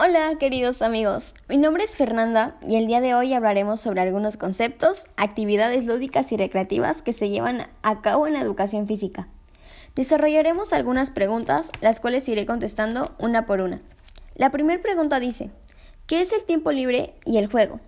[0.00, 4.36] Hola queridos amigos, mi nombre es Fernanda y el día de hoy hablaremos sobre algunos
[4.36, 9.26] conceptos, actividades lúdicas y recreativas que se llevan a cabo en la educación física.
[9.96, 13.82] Desarrollaremos algunas preguntas, las cuales iré contestando una por una.
[14.36, 15.50] La primera pregunta dice,
[16.06, 17.80] ¿qué es el tiempo libre y el juego?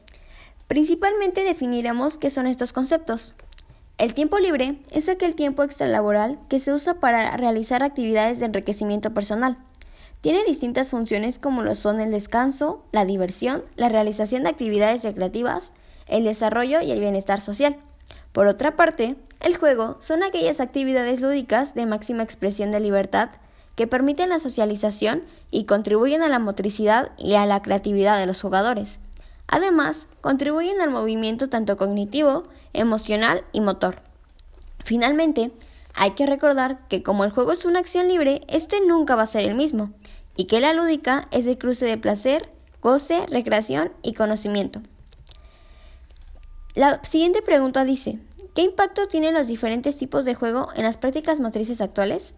[0.66, 3.36] Principalmente definiremos qué son estos conceptos.
[3.98, 9.14] El tiempo libre es aquel tiempo extralaboral que se usa para realizar actividades de enriquecimiento
[9.14, 9.58] personal
[10.20, 15.72] tiene distintas funciones como lo son el descanso, la diversión, la realización de actividades recreativas,
[16.06, 17.76] el desarrollo y el bienestar social.
[18.32, 23.30] Por otra parte, el juego son aquellas actividades lúdicas de máxima expresión de libertad
[23.76, 28.42] que permiten la socialización y contribuyen a la motricidad y a la creatividad de los
[28.42, 28.98] jugadores.
[29.46, 32.44] Además, contribuyen al movimiento tanto cognitivo,
[32.74, 34.02] emocional y motor.
[34.84, 35.50] Finalmente,
[35.94, 39.26] hay que recordar que como el juego es una acción libre, este nunca va a
[39.26, 39.92] ser el mismo,
[40.36, 44.80] y que la lúdica es el cruce de placer, goce, recreación y conocimiento.
[46.74, 48.18] La siguiente pregunta dice,
[48.54, 52.36] ¿qué impacto tienen los diferentes tipos de juego en las prácticas motrices actuales?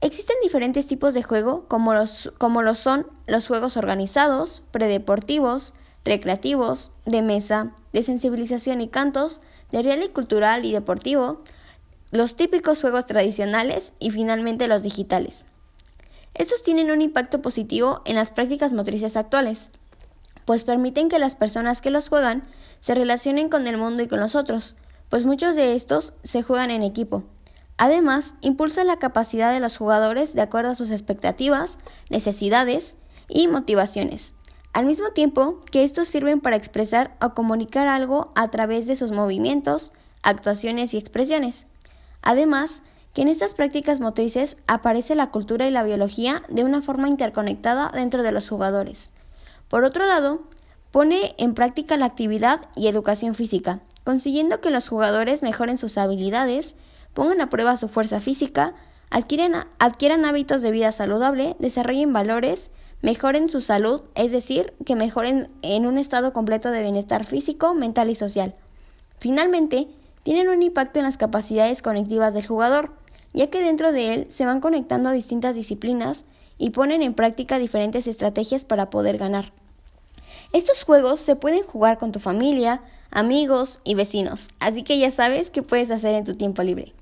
[0.00, 6.92] Existen diferentes tipos de juego como los, como lo son los juegos organizados, predeportivos, recreativos,
[7.04, 11.42] de mesa, de sensibilización y cantos, de real y cultural y deportivo,
[12.10, 15.48] los típicos juegos tradicionales y finalmente los digitales.
[16.34, 19.70] Estos tienen un impacto positivo en las prácticas motrices actuales,
[20.44, 22.44] pues permiten que las personas que los juegan
[22.78, 24.74] se relacionen con el mundo y con los otros,
[25.10, 27.24] pues muchos de estos se juegan en equipo.
[27.76, 31.78] Además, impulsa la capacidad de los jugadores de acuerdo a sus expectativas,
[32.08, 32.96] necesidades
[33.28, 34.34] y motivaciones,
[34.72, 39.12] al mismo tiempo que estos sirven para expresar o comunicar algo a través de sus
[39.12, 41.66] movimientos, actuaciones y expresiones.
[42.22, 42.82] Además,
[43.14, 47.90] que en estas prácticas motrices aparece la cultura y la biología de una forma interconectada
[47.92, 49.12] dentro de los jugadores.
[49.68, 50.42] Por otro lado,
[50.90, 56.74] pone en práctica la actividad y educación física, consiguiendo que los jugadores mejoren sus habilidades,
[57.12, 58.74] pongan a prueba su fuerza física,
[59.10, 62.70] adquieran, adquieran hábitos de vida saludable, desarrollen valores,
[63.02, 68.10] mejoren su salud, es decir, que mejoren en un estado completo de bienestar físico, mental
[68.10, 68.54] y social.
[69.18, 69.88] Finalmente,
[70.28, 72.90] tienen un impacto en las capacidades conectivas del jugador,
[73.32, 76.26] ya que dentro de él se van conectando a distintas disciplinas
[76.58, 79.54] y ponen en práctica diferentes estrategias para poder ganar.
[80.52, 85.48] Estos juegos se pueden jugar con tu familia, amigos y vecinos, así que ya sabes
[85.48, 86.92] qué puedes hacer en tu tiempo libre.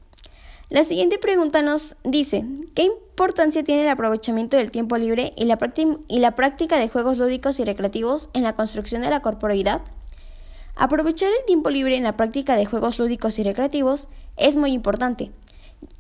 [0.71, 2.45] La siguiente pregunta nos dice,
[2.77, 5.59] ¿qué importancia tiene el aprovechamiento del tiempo libre y la,
[6.07, 9.83] y la práctica de juegos lúdicos y recreativos en la construcción de la corporalidad?
[10.77, 15.33] Aprovechar el tiempo libre en la práctica de juegos lúdicos y recreativos es muy importante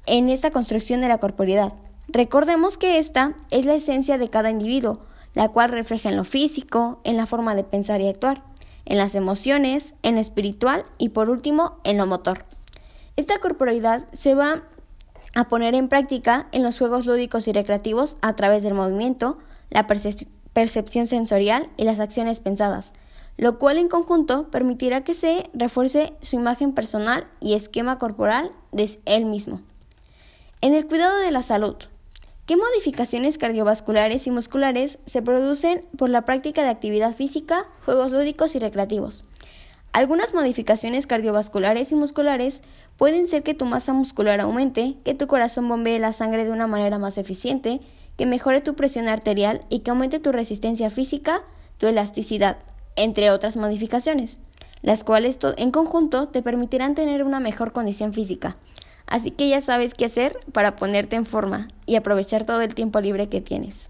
[0.05, 1.73] en esta construcción de la corporidad.
[2.09, 5.01] Recordemos que esta es la esencia de cada individuo,
[5.33, 8.43] la cual refleja en lo físico, en la forma de pensar y actuar,
[8.85, 12.45] en las emociones, en lo espiritual y por último en lo motor.
[13.17, 14.65] Esta corporalidad se va
[15.35, 19.39] a poner en práctica en los juegos lúdicos y recreativos a través del movimiento,
[19.71, 22.93] la percepción sensorial y las acciones pensadas,
[23.37, 28.99] lo cual en conjunto permitirá que se refuerce su imagen personal y esquema corporal de
[29.05, 29.61] él mismo.
[30.63, 31.77] En el cuidado de la salud,
[32.47, 38.55] ¿qué modificaciones cardiovasculares y musculares se producen por la práctica de actividad física, juegos lúdicos
[38.55, 39.25] y recreativos?
[39.93, 42.63] Algunas modificaciones cardiovasculares y musculares
[42.99, 46.67] pueden ser que tu masa muscular aumente, que tu corazón bombee la sangre de una
[46.67, 47.81] manera más eficiente,
[48.19, 51.45] que mejore tu presión arterial y que aumente tu resistencia física,
[51.79, 52.59] tu elasticidad,
[52.97, 54.41] entre otras modificaciones,
[54.83, 58.57] las cuales en conjunto te permitirán tener una mejor condición física.
[59.07, 63.01] Así que ya sabes qué hacer para ponerte en forma y aprovechar todo el tiempo
[63.01, 63.89] libre que tienes.